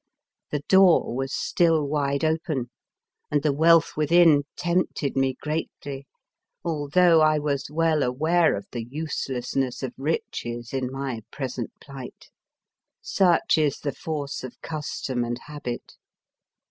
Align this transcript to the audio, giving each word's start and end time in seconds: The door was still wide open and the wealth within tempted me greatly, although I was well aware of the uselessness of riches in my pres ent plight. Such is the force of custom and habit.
The 0.49 0.61
door 0.67 1.15
was 1.15 1.31
still 1.31 1.85
wide 1.85 2.25
open 2.25 2.71
and 3.29 3.43
the 3.43 3.53
wealth 3.53 3.91
within 3.95 4.45
tempted 4.55 5.15
me 5.15 5.35
greatly, 5.39 6.07
although 6.65 7.21
I 7.21 7.37
was 7.37 7.69
well 7.69 8.01
aware 8.01 8.55
of 8.55 8.65
the 8.71 8.83
uselessness 8.89 9.83
of 9.83 9.93
riches 9.97 10.73
in 10.73 10.91
my 10.91 11.21
pres 11.31 11.59
ent 11.59 11.69
plight. 11.79 12.29
Such 12.99 13.59
is 13.59 13.77
the 13.77 13.93
force 13.93 14.43
of 14.43 14.59
custom 14.63 15.23
and 15.23 15.37
habit. 15.45 15.93